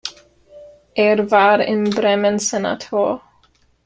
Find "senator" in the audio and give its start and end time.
2.39-3.21